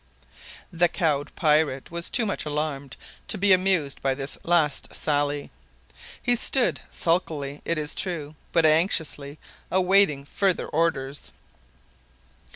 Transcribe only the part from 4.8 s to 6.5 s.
sally. He